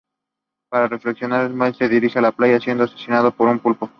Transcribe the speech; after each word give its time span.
Para 0.71 0.87
reflexionar, 0.87 1.51
Smythe 1.51 1.75
se 1.77 1.87
dirige 1.89 2.17
a 2.17 2.23
la 2.23 2.31
playa, 2.31 2.59
siendo 2.59 2.85
asesinado 2.85 3.29
por 3.35 3.49
el 3.49 3.59
pulpo. 3.59 3.87